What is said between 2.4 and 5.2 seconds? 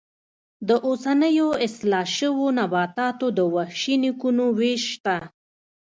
نباتاتو د وحشي نیکونو وېش شته.